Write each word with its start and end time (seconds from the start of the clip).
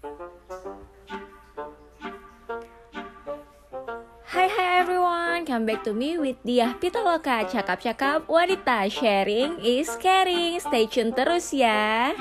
Hai 0.00 0.08
hai 4.48 4.80
everyone, 4.80 5.44
come 5.44 5.68
back 5.68 5.84
to 5.84 5.92
me 5.92 6.16
with 6.16 6.40
Diah 6.40 6.72
Pitaloka. 6.80 7.44
Cakap-cakap 7.44 8.24
wanita, 8.24 8.88
sharing 8.88 9.60
is 9.60 9.92
caring. 10.00 10.56
Stay 10.56 10.88
tune 10.88 11.12
terus 11.12 11.52
ya. 11.52 12.16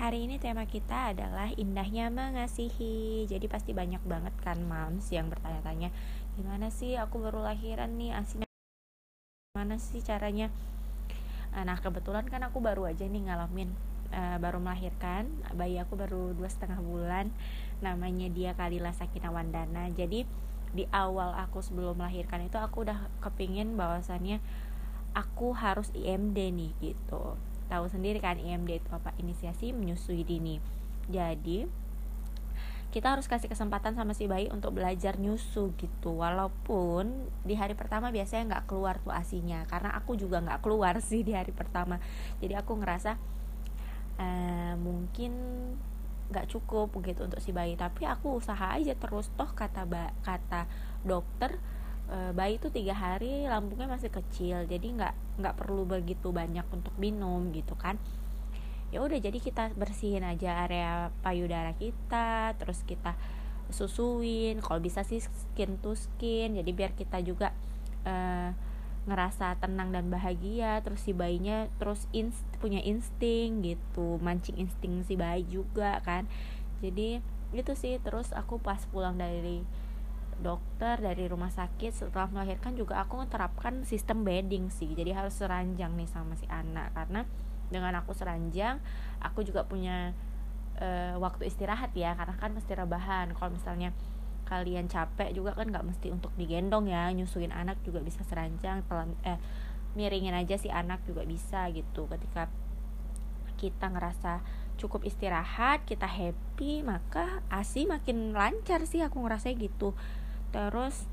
Hari 0.00 0.24
ini 0.24 0.40
tema 0.40 0.64
kita 0.64 1.12
adalah 1.12 1.52
indahnya 1.60 2.08
mengasihi. 2.08 3.28
Jadi 3.28 3.44
pasti 3.52 3.76
banyak 3.76 4.00
banget 4.08 4.32
kan 4.40 4.64
moms 4.64 5.12
yang 5.12 5.28
bertanya-tanya 5.28 5.92
Gimana 6.40 6.72
sih? 6.72 6.96
Aku 6.96 7.20
baru 7.20 7.44
lahiran 7.44 8.00
nih 8.00 8.16
asinya 8.16 8.48
Gimana 9.52 9.76
sih 9.76 10.00
caranya? 10.00 10.48
Nah 11.52 11.76
kebetulan 11.76 12.24
kan 12.32 12.40
aku 12.48 12.64
baru 12.64 12.88
aja 12.88 13.04
nih 13.04 13.28
ngalamin 13.28 13.97
uh, 14.12 14.36
baru 14.40 14.58
melahirkan 14.62 15.28
bayi 15.54 15.80
aku 15.80 15.96
baru 15.98 16.32
dua 16.32 16.48
setengah 16.48 16.80
bulan 16.80 17.30
namanya 17.84 18.26
dia 18.30 18.52
Kalila 18.58 18.90
Sakina 18.94 19.30
Wandana. 19.30 19.90
Jadi 19.94 20.26
di 20.68 20.84
awal 20.92 21.32
aku 21.32 21.64
sebelum 21.64 21.96
melahirkan 21.96 22.44
itu 22.44 22.60
aku 22.60 22.84
udah 22.84 23.08
kepingin 23.24 23.78
bahwasannya 23.78 24.42
aku 25.16 25.56
harus 25.56 25.88
IMD 25.96 26.36
nih 26.36 26.72
gitu. 26.82 27.38
Tahu 27.68 27.84
sendiri 27.88 28.20
kan 28.20 28.36
IMD 28.36 28.80
itu 28.80 28.90
apa? 28.92 29.16
Inisiasi 29.20 29.72
menyusui 29.72 30.24
dini. 30.24 30.60
Jadi 31.08 31.88
kita 32.88 33.12
harus 33.12 33.28
kasih 33.28 33.52
kesempatan 33.52 33.92
sama 33.92 34.16
si 34.16 34.24
bayi 34.24 34.48
untuk 34.48 34.72
belajar 34.72 35.20
nyusu 35.20 35.76
gitu. 35.76 36.16
Walaupun 36.16 37.28
di 37.44 37.52
hari 37.52 37.76
pertama 37.76 38.08
biasanya 38.08 38.56
nggak 38.56 38.64
keluar 38.64 38.96
tuh 39.04 39.12
asinya 39.12 39.68
karena 39.68 39.92
aku 39.92 40.16
juga 40.16 40.40
nggak 40.40 40.64
keluar 40.64 40.96
sih 41.08 41.20
di 41.20 41.36
hari 41.36 41.52
pertama. 41.52 42.00
Jadi 42.40 42.56
aku 42.56 42.80
ngerasa 42.80 43.20
uh, 44.18 44.74
mungkin 44.76 45.32
nggak 46.28 46.46
cukup 46.52 46.92
gitu 47.06 47.24
untuk 47.24 47.40
si 47.40 47.54
bayi. 47.54 47.78
Tapi 47.78 48.04
aku 48.04 48.38
usaha 48.38 48.76
aja 48.76 48.92
terus. 48.98 49.32
Toh 49.38 49.48
kata 49.48 49.88
ba 49.88 50.12
kata 50.20 50.68
dokter 51.06 51.56
uh, 52.12 52.30
bayi 52.36 52.60
itu 52.60 52.68
tiga 52.68 52.92
hari 52.92 53.48
lambungnya 53.48 53.88
masih 53.88 54.12
kecil. 54.12 54.68
Jadi 54.68 54.98
nggak 54.98 55.40
nggak 55.40 55.54
perlu 55.56 55.88
begitu 55.88 56.34
banyak 56.34 56.66
untuk 56.68 56.92
minum 57.00 57.48
gitu 57.54 57.72
kan. 57.78 57.96
Ya 58.88 59.04
udah 59.04 59.20
jadi 59.20 59.36
kita 59.36 59.76
bersihin 59.76 60.24
aja 60.24 60.64
area 60.64 61.12
payudara 61.20 61.72
kita 61.76 62.56
terus 62.60 62.84
kita 62.84 63.16
susuin. 63.72 64.60
Kalau 64.60 64.80
bisa 64.80 65.04
sih 65.04 65.20
skin 65.20 65.80
to 65.80 65.96
skin. 65.96 66.56
Jadi 66.56 66.70
biar 66.72 66.92
kita 66.96 67.20
juga 67.24 67.52
uh, 68.04 68.52
ngerasa 69.08 69.56
tenang 69.56 69.88
dan 69.88 70.12
bahagia 70.12 70.84
terus 70.84 71.00
si 71.00 71.16
bayinya 71.16 71.72
terus 71.80 72.04
inst 72.12 72.44
punya 72.60 72.84
insting 72.84 73.64
gitu 73.64 74.20
mancing 74.20 74.60
insting 74.60 75.00
si 75.08 75.16
bayi 75.16 75.48
juga 75.48 76.04
kan. 76.04 76.28
Jadi 76.84 77.24
itu 77.56 77.72
sih. 77.72 77.96
Terus 78.04 78.30
aku 78.36 78.60
pas 78.60 78.84
pulang 78.92 79.16
dari 79.16 79.64
dokter 80.38 81.02
dari 81.02 81.26
rumah 81.26 81.50
sakit 81.50 81.90
setelah 81.90 82.30
melahirkan 82.30 82.78
juga 82.78 83.02
aku 83.02 83.18
menerapkan 83.26 83.82
sistem 83.82 84.22
bedding 84.22 84.70
sih. 84.70 84.92
Jadi 84.92 85.10
harus 85.16 85.34
seranjang 85.34 85.96
nih 85.96 86.08
sama 86.08 86.36
si 86.36 86.44
anak. 86.52 86.92
Karena 86.92 87.24
dengan 87.72 87.96
aku 88.00 88.12
seranjang 88.12 88.80
aku 89.20 89.44
juga 89.44 89.64
punya 89.64 90.12
uh, 90.78 91.16
waktu 91.18 91.48
istirahat 91.48 91.96
ya. 91.96 92.12
Karena 92.14 92.36
kan 92.36 92.52
mesti 92.52 92.72
rebahan. 92.76 93.32
Kalau 93.32 93.50
misalnya 93.50 93.90
kalian 94.48 94.88
capek 94.88 95.36
juga 95.36 95.52
kan 95.52 95.68
nggak 95.68 95.84
mesti 95.84 96.08
untuk 96.08 96.32
digendong 96.40 96.88
ya 96.88 97.12
nyusuin 97.12 97.52
anak 97.52 97.76
juga 97.84 98.00
bisa 98.00 98.24
seranjang 98.24 98.80
pelan 98.88 99.12
eh 99.20 99.36
miringin 99.92 100.32
aja 100.32 100.56
si 100.56 100.72
anak 100.72 101.04
juga 101.04 101.28
bisa 101.28 101.68
gitu. 101.76 102.08
Ketika 102.08 102.48
kita 103.60 103.92
ngerasa 103.92 104.40
cukup 104.78 105.02
istirahat 105.02 105.82
kita 105.82 106.06
happy 106.06 106.86
maka 106.86 107.42
asi 107.50 107.84
makin 107.84 108.32
lancar 108.32 108.88
sih 108.88 109.04
aku 109.04 109.20
ngerasa 109.20 109.52
gitu. 109.52 109.92
Terus 110.48 111.04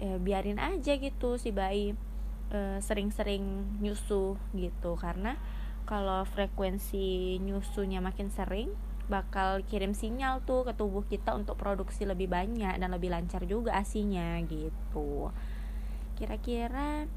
e, 0.00 0.16
biarin 0.16 0.56
aja 0.56 0.96
gitu 0.96 1.36
si 1.36 1.52
bayi 1.52 1.92
sering-sering 2.80 3.44
e, 3.44 3.66
nyusu 3.84 4.40
gitu. 4.56 4.96
Karena 4.96 5.36
kalau 5.84 6.22
frekuensi 6.24 7.36
nyusunya 7.42 8.00
makin 8.00 8.30
sering 8.30 8.70
bakal 9.10 9.66
kirim 9.66 9.90
sinyal 9.90 10.46
tuh 10.46 10.62
ke 10.62 10.72
tubuh 10.78 11.02
kita 11.02 11.34
untuk 11.34 11.58
produksi 11.58 12.06
lebih 12.06 12.30
banyak 12.30 12.78
dan 12.78 12.90
lebih 12.94 13.10
lancar 13.10 13.42
juga 13.42 13.74
asinya 13.74 14.38
gitu. 14.46 15.34
Kira-kira 16.14 17.10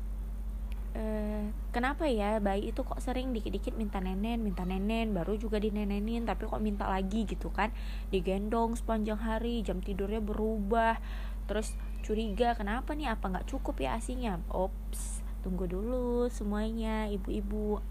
eh, 0.97 1.45
kenapa 1.69 2.09
ya 2.09 2.41
bayi 2.41 2.73
itu 2.73 2.81
kok 2.81 2.97
sering 2.97 3.29
dikit-dikit 3.29 3.77
minta 3.77 4.01
nenen 4.01 4.41
minta 4.41 4.65
nenen 4.65 5.13
baru 5.13 5.37
juga 5.37 5.61
dinenenin 5.61 6.25
tapi 6.25 6.49
kok 6.49 6.59
minta 6.59 6.89
lagi 6.89 7.29
gitu 7.29 7.53
kan? 7.53 7.69
Digendong 8.09 8.73
sepanjang 8.73 9.21
hari 9.21 9.61
jam 9.61 9.77
tidurnya 9.77 10.19
berubah 10.19 10.97
terus 11.45 11.77
curiga 12.01 12.57
kenapa 12.57 12.97
nih? 12.97 13.13
Apa 13.13 13.29
nggak 13.29 13.47
cukup 13.53 13.77
ya 13.77 14.01
asinya? 14.01 14.41
Ops 14.49 15.21
tunggu 15.43 15.67
dulu 15.67 16.31
semuanya 16.31 17.11
ibu-ibu 17.11 17.83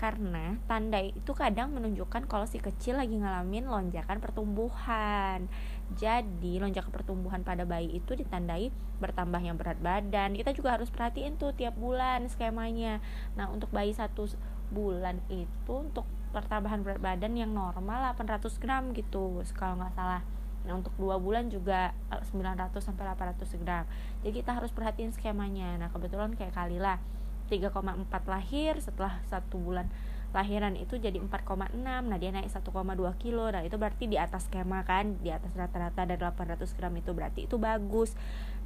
karena 0.00 0.56
tanda 0.64 0.96
itu 0.96 1.36
kadang 1.36 1.76
menunjukkan 1.76 2.24
kalau 2.24 2.48
si 2.48 2.56
kecil 2.56 2.96
lagi 2.96 3.20
ngalamin 3.20 3.68
lonjakan 3.68 4.16
pertumbuhan. 4.16 5.44
Jadi 5.92 6.56
lonjakan 6.56 6.88
pertumbuhan 6.88 7.44
pada 7.44 7.68
bayi 7.68 8.00
itu 8.00 8.16
ditandai 8.16 8.72
bertambahnya 8.96 9.52
berat 9.52 9.76
badan. 9.76 10.32
Kita 10.32 10.56
juga 10.56 10.80
harus 10.80 10.88
perhatiin 10.88 11.36
tuh 11.36 11.52
tiap 11.52 11.76
bulan 11.76 12.24
skemanya. 12.32 13.04
Nah 13.36 13.52
untuk 13.52 13.68
bayi 13.76 13.92
satu 13.92 14.24
bulan 14.72 15.20
itu 15.28 15.68
untuk 15.68 16.08
pertambahan 16.32 16.80
berat 16.80 17.04
badan 17.04 17.36
yang 17.36 17.52
normal 17.52 18.16
800 18.16 18.56
gram 18.56 18.96
gitu 18.96 19.44
kalau 19.52 19.84
nggak 19.84 19.92
salah. 19.92 20.24
Nah 20.64 20.80
untuk 20.80 20.96
dua 20.96 21.20
bulan 21.20 21.52
juga 21.52 21.92
900 22.08 22.72
sampai 22.80 23.04
800 23.04 23.60
gram. 23.60 23.84
Jadi 24.24 24.32
kita 24.32 24.56
harus 24.56 24.72
perhatiin 24.72 25.12
skemanya. 25.12 25.76
Nah 25.76 25.92
kebetulan 25.92 26.32
kayak 26.32 26.56
Kalila 26.56 26.96
3,4 27.50 27.74
lahir 28.30 28.78
setelah 28.78 29.18
satu 29.26 29.58
bulan 29.58 29.90
lahiran 30.30 30.78
itu 30.78 30.94
jadi 30.94 31.18
4,6 31.18 31.74
nah 31.82 32.14
dia 32.14 32.30
naik 32.30 32.46
1,2 32.46 32.70
kilo 33.18 33.50
nah 33.50 33.66
itu 33.66 33.74
berarti 33.74 34.06
di 34.06 34.14
atas 34.14 34.46
skema 34.46 34.86
kan 34.86 35.18
di 35.18 35.34
atas 35.34 35.50
rata-rata 35.58 36.06
dari 36.06 36.22
800 36.22 36.70
gram 36.78 36.94
itu 36.94 37.10
berarti 37.10 37.50
itu 37.50 37.58
bagus. 37.58 38.14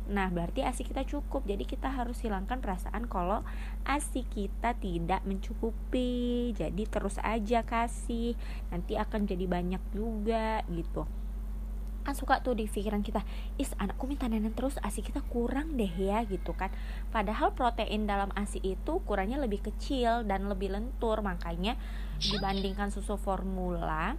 Nah 0.05 0.29
berarti 0.29 0.61
asi 0.61 0.85
kita 0.85 1.09
cukup 1.09 1.49
jadi 1.49 1.65
kita 1.65 1.89
harus 1.89 2.21
hilangkan 2.21 2.61
perasaan 2.61 3.09
kalau 3.09 3.41
asi 3.89 4.29
kita 4.29 4.77
tidak 4.77 5.25
mencukupi 5.25 6.53
jadi 6.53 6.85
terus 6.85 7.17
aja 7.25 7.65
kasih 7.65 8.37
nanti 8.69 9.01
akan 9.01 9.25
jadi 9.25 9.49
banyak 9.49 9.81
juga 9.97 10.61
gitu 10.69 11.09
kan 12.05 12.13
suka 12.13 12.45
tuh 12.45 12.53
di 12.53 12.69
pikiran 12.69 13.01
kita 13.01 13.25
is 13.57 13.73
anakku 13.81 14.05
minta 14.05 14.29
nenek 14.29 14.53
terus 14.53 14.77
asi 14.85 15.01
kita 15.01 15.25
kurang 15.33 15.81
deh 15.81 15.91
ya 15.91 16.23
gitu 16.29 16.53
kan. 16.53 16.69
Padahal 17.09 17.57
protein 17.57 18.05
dalam 18.05 18.29
asi 18.37 18.61
itu 18.61 19.01
ukurannya 19.01 19.41
lebih 19.41 19.65
kecil 19.65 20.23
dan 20.29 20.47
lebih 20.47 20.71
lentur 20.71 21.25
makanya 21.25 21.81
dibandingkan 22.21 22.93
susu 22.93 23.17
formula 23.17 24.15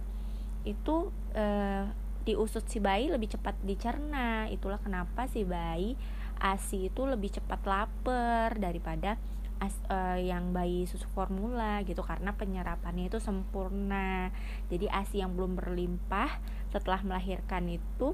itu 0.66 1.14
eh, 1.38 1.86
diusut 2.26 2.66
si 2.66 2.82
bayi 2.82 3.06
lebih 3.06 3.38
cepat 3.38 3.54
dicerna. 3.62 4.50
Itulah 4.50 4.82
kenapa 4.82 5.30
si 5.30 5.46
bayi 5.46 5.94
asi 6.36 6.92
itu 6.92 7.06
lebih 7.08 7.32
cepat 7.32 7.64
lapar 7.64 8.58
daripada 8.60 9.16
as, 9.58 9.74
uh, 9.88 10.20
yang 10.20 10.52
bayi 10.52 10.84
susu 10.84 11.08
formula 11.12 11.80
gitu 11.84 12.04
karena 12.04 12.36
penyerapannya 12.36 13.08
itu 13.08 13.18
sempurna. 13.20 14.30
Jadi 14.68 14.86
asi 14.92 15.24
yang 15.24 15.32
belum 15.32 15.56
berlimpah 15.56 16.40
setelah 16.72 17.00
melahirkan 17.00 17.66
itu 17.72 18.12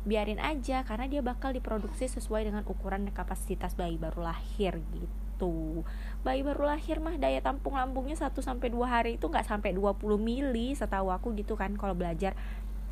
biarin 0.00 0.40
aja 0.40 0.80
karena 0.82 1.06
dia 1.06 1.20
bakal 1.20 1.52
diproduksi 1.52 2.08
sesuai 2.08 2.48
dengan 2.48 2.64
ukuran 2.64 3.04
dan 3.04 3.12
kapasitas 3.12 3.76
bayi 3.76 4.00
baru 4.00 4.24
lahir 4.24 4.80
gitu. 4.96 5.84
Bayi 6.24 6.40
baru 6.40 6.72
lahir 6.72 6.98
mah 6.98 7.20
daya 7.20 7.44
tampung 7.44 7.76
lambungnya 7.76 8.16
1 8.16 8.32
sampai 8.40 8.72
2 8.72 8.80
hari 8.88 9.10
itu 9.20 9.28
nggak 9.28 9.44
sampai 9.44 9.76
20 9.76 10.00
mili 10.16 10.72
setahu 10.72 11.12
aku 11.12 11.36
gitu 11.36 11.54
kan 11.54 11.76
kalau 11.76 11.92
belajar. 11.92 12.32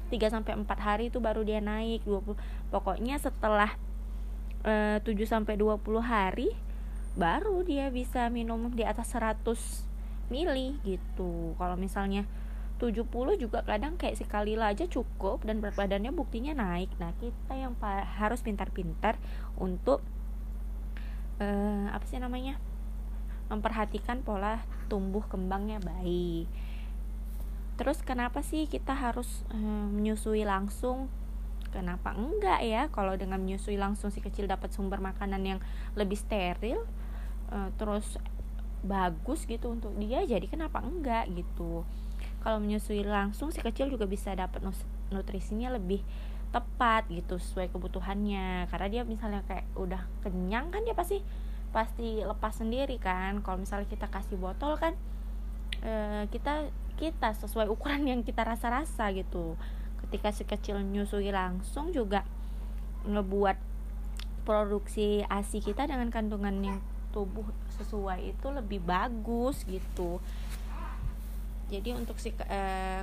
3 0.08 0.32
sampai 0.32 0.56
4 0.56 0.64
hari 0.80 1.04
itu 1.12 1.20
baru 1.20 1.44
dia 1.44 1.60
naik 1.60 2.04
20 2.08 2.32
pokoknya 2.72 3.20
setelah 3.20 3.76
eh, 4.64 5.00
7 5.04 5.04
sampai 5.28 5.60
20 5.60 5.84
hari 6.00 6.48
baru 7.18 7.66
dia 7.66 7.90
bisa 7.90 8.30
minum 8.30 8.70
di 8.70 8.86
atas 8.86 9.10
100 9.12 9.42
mili 10.30 10.78
gitu. 10.86 11.58
Kalau 11.58 11.74
misalnya 11.74 12.24
70 12.78 13.10
juga 13.42 13.66
kadang 13.66 13.98
kayak 13.98 14.22
sekali 14.22 14.54
aja 14.54 14.86
cukup 14.86 15.42
dan 15.42 15.58
berat 15.58 15.74
badannya 15.74 16.14
buktinya 16.14 16.54
naik. 16.54 16.94
Nah 17.02 17.10
kita 17.18 17.58
yang 17.58 17.74
harus 18.22 18.38
pintar-pintar 18.46 19.18
untuk 19.58 19.98
uh, 21.42 21.90
apa 21.90 22.06
sih 22.06 22.22
namanya? 22.22 22.54
Memperhatikan 23.50 24.22
pola 24.22 24.62
tumbuh 24.86 25.26
kembangnya 25.26 25.82
bayi 25.82 26.46
terus 27.78 28.02
kenapa 28.02 28.42
sih 28.42 28.66
kita 28.66 28.90
harus 28.90 29.46
uh, 29.54 29.86
menyusui 29.94 30.42
langsung? 30.42 31.06
Kenapa 31.70 32.10
enggak 32.18 32.60
ya? 32.66 32.90
Kalau 32.90 33.14
dengan 33.14 33.38
menyusui 33.38 33.78
langsung 33.78 34.10
si 34.10 34.18
kecil 34.18 34.50
dapat 34.50 34.74
sumber 34.74 34.98
makanan 34.98 35.42
yang 35.46 35.60
lebih 35.94 36.18
steril 36.18 36.82
uh, 37.52 37.70
terus 37.76 38.16
bagus 38.86 39.42
gitu 39.44 39.74
untuk 39.74 39.90
dia 39.98 40.22
jadi 40.22 40.44
kenapa 40.46 40.82
enggak 40.82 41.26
gitu. 41.34 41.82
Kalau 42.38 42.58
menyusui 42.62 43.02
langsung 43.02 43.50
si 43.50 43.58
kecil 43.58 43.90
juga 43.90 44.06
bisa 44.06 44.30
dapat 44.34 44.62
nutrisinya 45.10 45.74
lebih 45.74 46.06
tepat 46.54 47.10
gitu 47.10 47.36
sesuai 47.36 47.74
kebutuhannya. 47.74 48.70
Karena 48.70 48.88
dia 48.88 49.02
misalnya 49.02 49.42
kayak 49.44 49.66
udah 49.74 50.02
kenyang 50.22 50.70
kan 50.70 50.86
dia 50.86 50.94
pasti 50.94 51.20
pasti 51.74 52.22
lepas 52.22 52.54
sendiri 52.54 52.96
kan. 53.02 53.42
Kalau 53.42 53.58
misalnya 53.58 53.90
kita 53.90 54.06
kasih 54.06 54.38
botol 54.38 54.78
kan 54.78 54.94
e, 55.82 56.24
kita 56.30 56.70
kita 56.98 57.34
sesuai 57.34 57.66
ukuran 57.70 58.06
yang 58.06 58.20
kita 58.22 58.46
rasa-rasa 58.46 59.10
gitu. 59.12 59.58
Ketika 60.06 60.30
si 60.30 60.46
kecil 60.46 60.78
nyusui 60.80 61.34
langsung 61.34 61.90
juga 61.90 62.22
ngebuat 63.04 63.58
produksi 64.46 65.26
ASI 65.28 65.60
kita 65.60 65.84
dengan 65.84 66.08
kandungan 66.08 66.56
yang 66.64 66.78
tubuh 67.10 67.46
sesuai 67.80 68.36
itu 68.36 68.46
lebih 68.52 68.80
bagus 68.84 69.64
gitu. 69.64 70.20
Jadi 71.68 71.92
untuk 71.92 72.16
si 72.16 72.32
eh, 72.48 73.02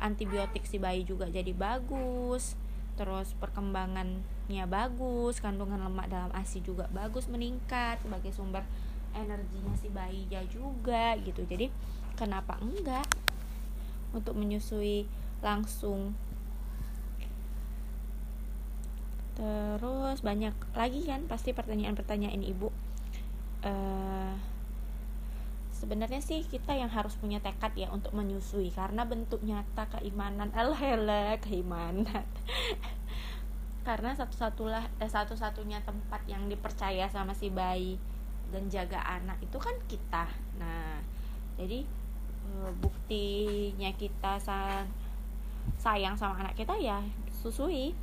antibiotik 0.00 0.64
si 0.64 0.80
bayi 0.80 1.04
juga 1.04 1.28
jadi 1.28 1.52
bagus 1.52 2.56
terus 2.96 3.32
perkembangannya 3.40 4.64
bagus 4.68 5.40
kandungan 5.40 5.80
lemak 5.80 6.12
dalam 6.12 6.28
ASI 6.36 6.60
juga 6.60 6.84
bagus 6.92 7.32
meningkat 7.32 7.96
sebagai 8.04 8.28
sumber 8.36 8.60
energinya 9.16 9.72
si 9.80 9.88
bayi 9.88 10.28
ya 10.28 10.44
juga 10.48 11.16
gitu. 11.20 11.42
Jadi 11.48 11.72
kenapa 12.14 12.60
enggak 12.60 13.08
untuk 14.12 14.36
menyusui 14.36 15.08
langsung? 15.40 16.12
Terus 19.40 20.20
banyak 20.20 20.52
lagi 20.76 21.00
kan 21.08 21.24
pasti 21.24 21.56
pertanyaan-pertanyaan 21.56 22.44
ibu 22.44 22.68
uh, 23.64 24.32
sebenarnya 25.80 26.20
sih 26.20 26.44
kita 26.44 26.76
yang 26.76 26.92
harus 26.92 27.16
punya 27.16 27.40
tekad 27.40 27.72
ya 27.72 27.88
untuk 27.88 28.12
menyusui 28.12 28.68
karena 28.68 29.08
bentuk 29.08 29.40
nyata 29.40 29.88
keimanan 29.96 30.52
alhamdulillah 30.52 31.40
keimanan. 31.40 32.28
Karena 33.80 34.12
satu-satulah 34.12 35.00
eh, 35.00 35.08
satu-satunya 35.08 35.80
tempat 35.88 36.20
yang 36.28 36.52
dipercaya 36.52 37.08
sama 37.08 37.32
si 37.32 37.48
bayi 37.48 37.96
dan 38.52 38.68
jaga 38.68 39.00
anak 39.00 39.40
itu 39.40 39.56
kan 39.56 39.72
kita. 39.88 40.28
Nah 40.60 41.00
jadi 41.56 41.88
eh, 42.44 42.72
buktinya 42.76 43.88
kita 43.96 44.36
sayang 45.80 46.12
sama 46.20 46.44
anak 46.44 46.60
kita 46.60 46.76
ya 46.76 47.00
susui 47.40 47.96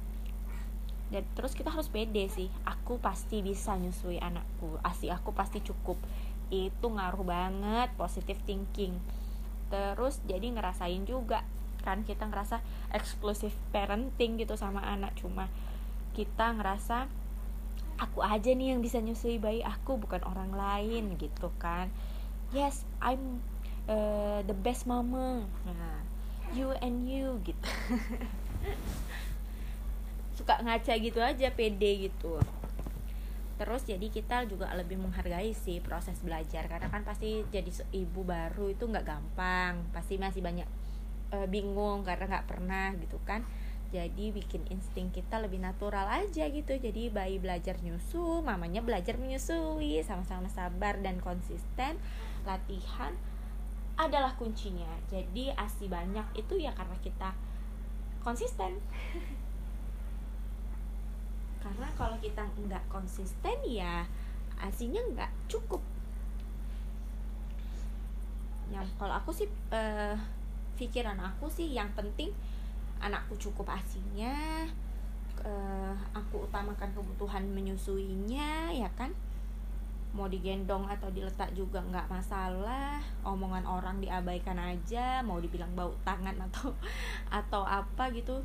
dan 1.07 1.23
terus 1.33 1.55
kita 1.55 1.71
harus 1.71 1.87
pede 1.87 2.27
sih. 2.27 2.51
Aku 2.67 2.99
pasti 2.99 3.39
bisa 3.39 3.75
nyusui 3.79 4.19
anakku. 4.19 4.79
Asi 4.83 5.07
aku 5.07 5.31
pasti 5.31 5.63
cukup. 5.63 5.95
Itu 6.51 6.91
ngaruh 6.91 7.23
banget 7.23 7.89
positive 7.95 8.39
thinking. 8.43 8.99
Terus 9.71 10.19
jadi 10.27 10.51
ngerasain 10.51 11.03
juga 11.07 11.43
kan 11.83 12.03
kita 12.03 12.27
ngerasa 12.27 12.59
eksklusif 12.91 13.55
parenting 13.71 14.35
gitu 14.39 14.59
sama 14.59 14.83
anak. 14.83 15.15
Cuma 15.15 15.47
kita 16.11 16.51
ngerasa 16.55 17.07
aku 17.97 18.21
aja 18.21 18.51
nih 18.51 18.75
yang 18.75 18.83
bisa 18.83 18.99
nyusui 18.99 19.39
bayi 19.39 19.63
aku 19.63 19.95
bukan 19.95 20.19
orang 20.27 20.51
lain 20.51 21.15
gitu 21.15 21.47
kan. 21.55 21.87
Yes 22.51 22.83
I'm 22.99 23.39
uh, 23.87 24.43
the 24.43 24.55
best 24.55 24.83
mama. 24.83 25.47
Nah 25.63 26.07
you 26.55 26.71
and 26.79 27.07
you 27.09 27.39
gitu 27.43 27.71
suka 30.37 30.61
ngaca 30.61 30.93
gitu 31.01 31.17
aja 31.17 31.49
pede 31.49 32.07
gitu. 32.07 32.37
Terus 33.57 33.81
jadi 33.89 34.05
kita 34.13 34.45
juga 34.45 34.69
lebih 34.77 35.01
menghargai 35.01 35.49
sih 35.57 35.81
proses 35.81 36.21
belajar 36.21 36.69
karena 36.69 36.93
kan 36.93 37.01
pasti 37.01 37.41
jadi 37.49 37.73
ibu 37.89 38.21
baru 38.21 38.69
itu 38.69 38.85
nggak 38.85 39.01
gampang 39.01 39.81
pasti 39.89 40.21
masih 40.21 40.45
banyak 40.45 40.69
e, 41.33 41.37
bingung 41.49 42.05
karena 42.05 42.29
nggak 42.29 42.45
pernah 42.45 42.93
gitu 43.01 43.17
kan. 43.25 43.41
Jadi 43.89 44.35
bikin 44.35 44.67
insting 44.69 45.09
kita 45.09 45.41
lebih 45.41 45.57
natural 45.57 46.05
aja 46.05 46.45
gitu. 46.45 46.77
Jadi 46.77 47.09
bayi 47.09 47.41
belajar 47.41 47.81
nyusu 47.81 48.45
mamanya 48.45 48.85
belajar 48.85 49.17
menyusui 49.17 50.05
sama-sama 50.05 50.45
sabar 50.53 51.01
dan 51.01 51.17
konsisten 51.17 51.97
latihan 52.45 53.17
adalah 53.97 54.37
kuncinya. 54.37 55.01
Jadi 55.09 55.49
asi 55.57 55.89
banyak 55.89 56.29
itu 56.37 56.61
ya 56.61 56.77
karena 56.77 56.93
kita 57.01 57.33
konsisten 58.21 58.77
kalau 61.97 62.13
kita 62.21 62.45
nggak 62.45 62.85
konsisten 62.93 63.57
ya 63.65 64.05
asinya 64.61 65.01
nggak 65.01 65.31
cukup. 65.49 65.81
Yang 68.69 68.85
kalau 69.01 69.17
aku 69.17 69.33
sih 69.33 69.49
uh, 69.73 70.13
pikiran 70.77 71.17
aku 71.17 71.49
sih 71.49 71.73
yang 71.73 71.89
penting 71.97 72.29
anakku 73.01 73.33
cukup 73.41 73.73
asinya 73.73 74.65
uh, 75.41 75.93
aku 76.13 76.45
utamakan 76.45 76.93
kebutuhan 76.93 77.49
menyusuinya 77.49 78.69
ya 78.69 78.89
kan? 78.93 79.09
Mau 80.13 80.29
digendong 80.29 80.85
atau 80.89 81.09
diletak 81.13 81.53
juga 81.57 81.81
nggak 81.81 82.09
masalah 82.09 83.01
omongan 83.25 83.65
orang 83.65 83.97
diabaikan 84.01 84.57
aja 84.57 85.21
mau 85.25 85.37
dibilang 85.41 85.69
bau 85.73 85.93
tangan 86.05 86.37
atau 86.49 86.73
atau 87.29 87.61
apa 87.65 88.09
gitu 88.15 88.41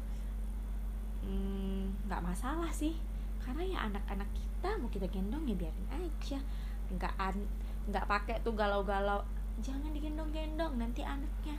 hmm, 1.23 2.11
nggak 2.11 2.21
hmm, 2.21 2.29
masalah 2.29 2.69
sih 2.75 2.93
karena 3.43 3.63
ya 3.67 3.79
anak-anak 3.91 4.31
kita 4.33 4.79
mau 4.79 4.89
kita 4.89 5.07
gendong 5.11 5.45
ya 5.51 5.57
biarin 5.59 5.89
aja. 5.91 6.39
Nggak 6.95 7.15
an 7.19 7.37
nggak 7.91 8.07
pakai 8.07 8.39
tuh 8.47 8.55
galau-galau. 8.55 9.21
Jangan 9.61 9.91
digendong-gendong 9.91 10.79
nanti 10.79 11.03
anaknya 11.03 11.59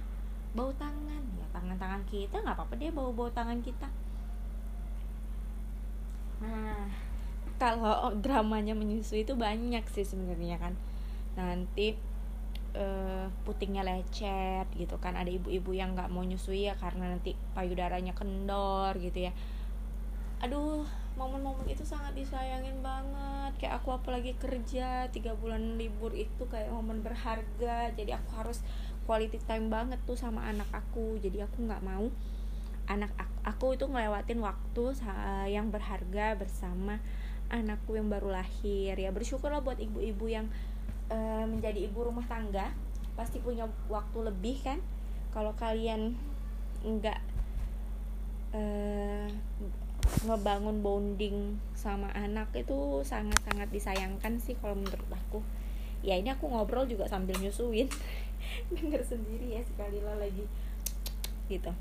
bau 0.56 0.72
tangan. 0.80 1.24
Ya 1.36 1.46
tangan-tangan 1.52 2.04
kita 2.08 2.40
nggak 2.40 2.56
apa-apa 2.56 2.74
dia 2.80 2.90
bau-bau 2.96 3.28
tangan 3.30 3.60
kita. 3.60 3.88
Nah 6.40 6.88
kalau 7.60 8.12
dramanya 8.20 8.76
menyusui 8.76 9.28
itu 9.28 9.36
banyak 9.36 9.84
sih 9.92 10.08
sebenarnya 10.08 10.58
kan. 10.60 10.74
Nanti 11.36 11.96
uh, 12.80 13.28
putingnya 13.44 13.84
lecet 13.84 14.72
gitu 14.80 14.96
kan. 15.04 15.20
Ada 15.20 15.30
ibu-ibu 15.30 15.76
yang 15.76 15.92
nggak 15.94 16.08
mau 16.08 16.24
nyusui 16.24 16.72
ya 16.72 16.80
karena 16.80 17.12
nanti 17.12 17.36
payudaranya 17.52 18.16
kendor 18.16 18.96
gitu 19.04 19.28
ya. 19.28 19.36
Aduh 20.40 21.03
momen-momen 21.14 21.70
itu 21.70 21.86
sangat 21.86 22.18
disayangin 22.18 22.82
banget. 22.82 23.54
Kayak 23.62 23.84
aku 23.84 23.94
apalagi 23.94 24.34
kerja 24.38 25.08
tiga 25.14 25.38
bulan 25.38 25.78
libur 25.78 26.14
itu 26.14 26.46
kayak 26.50 26.74
momen 26.74 27.06
berharga. 27.06 27.94
Jadi 27.94 28.12
aku 28.14 28.30
harus 28.38 28.66
quality 29.06 29.38
time 29.46 29.70
banget 29.70 30.02
tuh 30.08 30.18
sama 30.18 30.48
anak 30.50 30.70
aku. 30.74 31.22
Jadi 31.22 31.44
aku 31.44 31.66
nggak 31.66 31.84
mau 31.86 32.10
anak 32.84 33.16
aku, 33.16 33.38
aku 33.48 33.66
itu 33.80 33.86
ngelewatin 33.88 34.44
waktu 34.44 34.84
yang 35.48 35.72
berharga 35.72 36.36
bersama 36.36 37.00
anakku 37.48 37.96
yang 37.96 38.12
baru 38.12 38.34
lahir. 38.34 38.98
Ya 38.98 39.14
bersyukurlah 39.14 39.64
buat 39.64 39.80
ibu-ibu 39.80 40.26
yang 40.28 40.52
uh, 41.08 41.46
menjadi 41.48 41.88
ibu 41.88 42.04
rumah 42.04 42.26
tangga. 42.28 42.74
Pasti 43.14 43.40
punya 43.40 43.70
waktu 43.88 44.20
lebih 44.26 44.60
kan. 44.66 44.80
Kalau 45.32 45.54
kalian 45.56 46.18
nggak 46.84 47.20
uh, 48.58 49.28
ngebangun 50.22 50.86
bonding 50.86 51.58
sama 51.74 52.14
anak 52.14 52.54
itu 52.54 53.02
sangat-sangat 53.02 53.74
disayangkan 53.74 54.38
sih 54.38 54.54
kalau 54.62 54.78
menurut 54.78 55.10
aku. 55.10 55.42
Ya 56.06 56.20
ini 56.20 56.30
aku 56.30 56.52
ngobrol 56.52 56.86
juga 56.86 57.10
sambil 57.10 57.34
nyusuin. 57.42 57.90
Denger 58.76 59.02
sendiri 59.02 59.58
ya 59.58 59.62
sekali 59.66 60.00
lah 60.06 60.20
lagi. 60.22 60.46
Gitu. 61.50 61.72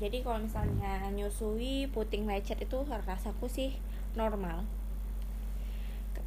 Jadi 0.00 0.24
kalau 0.24 0.40
misalnya 0.40 1.12
nyusui 1.12 1.84
puting 1.92 2.24
lecet 2.24 2.56
itu 2.64 2.78
rasaku 2.88 3.52
sih 3.52 3.76
normal. 4.16 4.64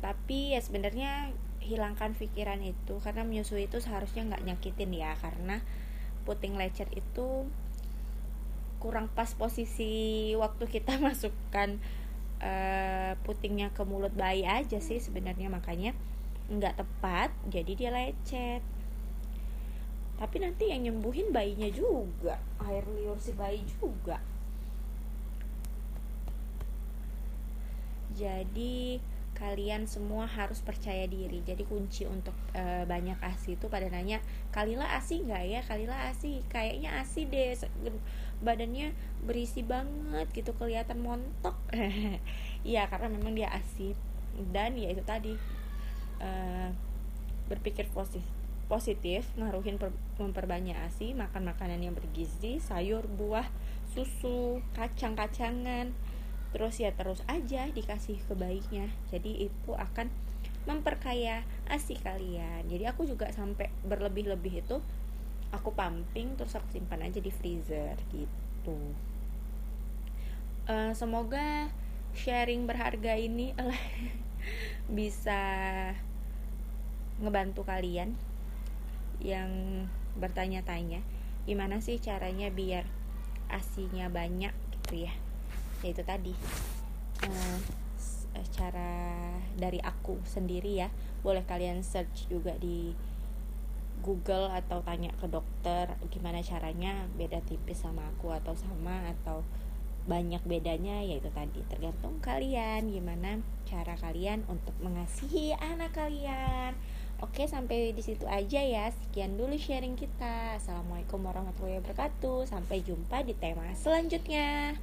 Tapi 0.04 0.54
ya 0.54 0.60
sebenarnya 0.60 1.32
hilangkan 1.63 2.12
pikiran 2.13 2.60
itu 2.60 3.00
karena 3.00 3.24
menyusui 3.24 3.72
itu 3.72 3.80
seharusnya 3.80 4.28
nggak 4.28 4.44
nyakitin 4.44 4.92
ya 4.92 5.16
karena 5.18 5.63
puting 6.24 6.56
lecet 6.56 6.89
itu 6.96 7.48
kurang 8.84 9.08
pas 9.12 9.32
posisi 9.32 10.32
waktu 10.36 10.68
kita 10.68 11.00
masukkan 11.06 11.80
uh, 12.44 13.15
putingnya 13.24 13.72
ke 13.72 13.84
mulut 13.88 14.12
bayi 14.12 14.44
aja 14.44 14.80
sih 14.84 15.00
sebenarnya. 15.00 15.48
Makanya 15.48 15.96
nggak 16.51 16.84
tepat 16.84 17.30
jadi 17.48 17.72
dia 17.75 17.92
lecet. 17.92 18.63
Tapi 20.20 20.36
nanti 20.39 20.70
yang 20.72 20.88
nyembuhin 20.88 21.32
bayinya 21.36 21.68
juga 21.72 22.39
air 22.63 22.84
liur 22.88 23.20
si 23.20 23.36
bayi 23.36 23.63
juga. 23.80 24.20
Jadi 28.13 29.01
kalian 29.34 29.90
semua 29.90 30.30
harus 30.30 30.62
percaya 30.62 31.10
diri. 31.10 31.42
Jadi 31.44 31.66
kunci 31.66 32.06
untuk 32.06 32.34
e, 32.54 32.86
banyak 32.86 33.18
asi 33.22 33.58
itu 33.58 33.68
pada 33.68 33.90
nanya 33.90 34.22
kalilah 34.54 34.98
asi 34.98 35.22
nggak 35.25 35.44
ya? 35.50 35.62
Kalilah 35.66 36.13
asi 36.13 36.46
kayaknya 36.48 37.02
asi 37.02 37.25
deh. 37.25 37.58
Badannya 38.40 38.94
berisi 39.25 39.66
banget 39.66 40.30
gitu 40.32 40.54
kelihatan 40.56 41.02
montok. 41.02 41.58
Iya 42.63 42.88
karena 42.88 43.12
memang 43.12 43.36
dia 43.36 43.52
asi 43.52 43.92
dan 44.56 44.80
ya 44.80 44.88
itu 44.88 45.04
tadi 45.04 45.36
e, 46.24 46.30
berpikir 47.52 47.92
positif 47.92 48.24
positif 48.72 49.28
ngaruhin 49.36 49.75
per, 49.75 49.92
memperbanyak 50.18 50.80
asi 50.88 51.12
makan 51.12 51.52
makanan 51.52 51.84
yang 51.84 51.94
bergizi 51.94 52.63
sayur 52.63 53.04
buah 53.06 53.46
susu 53.94 54.63
kacang-kacangan 54.74 55.94
terus 56.53 56.77
ya 56.77 56.93
terus 56.93 57.25
aja 57.25 57.65
dikasih 57.74 58.22
kebaiknya 58.29 58.93
jadi 59.10 59.50
itu 59.50 59.72
akan 59.74 60.07
memperkaya 60.63 61.43
asi 61.67 62.00
kalian. 62.00 62.67
Jadi 62.72 62.83
aku 62.88 63.03
juga 63.03 63.27
sampai 63.36 63.67
berlebih-lebih 63.83 64.63
itu 64.63 64.79
aku 65.51 65.69
pumping 65.75 66.33
terus 66.39 66.55
aku 66.55 66.65
simpan 66.72 67.03
aja 67.03 67.19
di 67.19 67.29
freezer 67.29 68.00
gitu. 68.15 68.77
Uh, 70.63 70.95
semoga 70.95 71.67
sharing 72.15 72.63
berharga 72.63 73.19
ini 73.19 73.51
bisa 74.98 75.41
ngebantu 77.19 77.67
kalian 77.67 78.15
yang 79.19 79.51
bertanya-tanya 80.15 81.03
gimana 81.43 81.83
sih 81.83 82.00
caranya 82.00 82.48
biar 82.48 82.88
asinya 83.51 84.07
banyak 84.07 84.55
gitu 84.79 85.07
ya 85.07 85.13
yaitu 85.84 86.02
tadi. 86.02 86.34
Uh, 87.24 87.60
cara 88.56 89.22
dari 89.60 89.78
aku 89.84 90.18
sendiri 90.25 90.82
ya. 90.82 90.90
Boleh 91.22 91.46
kalian 91.46 91.86
search 91.86 92.28
juga 92.32 92.58
di 92.58 92.96
Google 94.04 94.52
atau 94.52 94.84
tanya 94.84 95.16
ke 95.16 95.32
dokter 95.32 95.88
gimana 96.12 96.44
caranya 96.44 97.08
beda 97.16 97.40
tipis 97.48 97.80
sama 97.80 98.04
aku 98.12 98.36
atau 98.36 98.52
sama 98.52 99.08
atau 99.08 99.48
banyak 100.04 100.44
bedanya 100.44 101.00
yaitu 101.00 101.32
tadi. 101.32 101.63
Tergantung 101.72 102.20
kalian 102.20 102.92
gimana 102.92 103.40
cara 103.63 103.96
kalian 103.96 104.44
untuk 104.52 104.75
mengasihi 104.84 105.56
anak 105.56 105.96
kalian. 105.96 106.75
Oke 107.24 107.48
sampai 107.48 107.96
di 107.96 108.04
situ 108.04 108.28
aja 108.28 108.60
ya. 108.60 108.92
Sekian 108.92 109.40
dulu 109.40 109.56
sharing 109.56 109.96
kita. 109.96 110.60
Assalamualaikum 110.60 111.24
warahmatullahi 111.24 111.80
wabarakatuh. 111.80 112.44
Sampai 112.52 112.84
jumpa 112.84 113.24
di 113.24 113.32
tema 113.32 113.72
selanjutnya 113.80 114.75